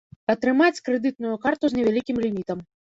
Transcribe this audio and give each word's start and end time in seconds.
Атрымаць 0.33 0.81
крэдытную 0.89 1.35
карту 1.47 1.65
з 1.75 1.83
невялікім 1.83 2.17
лімітам. 2.29 2.71